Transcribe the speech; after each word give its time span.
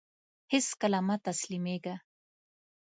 هيڅکله 0.53 0.99
مه 1.07 1.15
تسلميږه! 1.25 1.95